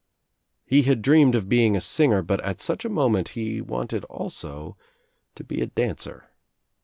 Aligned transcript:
He 0.65 0.81
had 0.81 1.03
dreamed 1.03 1.35
of 1.35 1.47
be 1.47 1.63
ing 1.63 1.77
a 1.77 1.79
singer 1.79 2.23
but 2.23 2.43
at 2.43 2.59
such 2.59 2.83
a 2.85 2.89
moment 2.89 3.29
he 3.37 3.61
wanted 3.61 4.03
also 4.05 4.75
to 5.35 5.43
be 5.43 5.61
a 5.61 5.67
dancer. 5.67 6.31